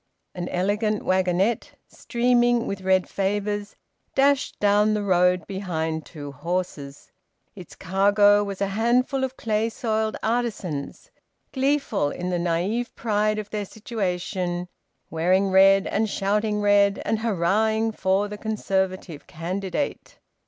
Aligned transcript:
An 0.33 0.49
elegant 0.49 1.03
wagonette, 1.05 1.73
streaming 1.87 2.65
with 2.65 2.81
red 2.81 3.07
favours, 3.07 3.75
dashed 4.15 4.59
down 4.59 4.95
the 4.95 5.03
road 5.03 5.45
behind 5.45 6.07
two 6.07 6.31
horses. 6.31 7.11
Its 7.55 7.75
cargo 7.75 8.43
was 8.43 8.61
a 8.61 8.69
handful 8.73 9.23
of 9.23 9.37
clay 9.37 9.69
soiled 9.69 10.17
artisans, 10.23 11.11
gleeful 11.51 12.09
in 12.09 12.31
the 12.31 12.39
naive 12.39 12.95
pride 12.95 13.37
of 13.37 13.51
their 13.51 13.63
situation, 13.65 14.67
wearing 15.11 15.51
red 15.51 15.85
and 15.85 16.09
shouting 16.09 16.61
red, 16.61 16.99
and 17.05 17.19
hurrahing 17.19 17.91
for 17.91 18.27
the 18.27 18.39
Conservative 18.39 19.27
candidate. 19.27 20.17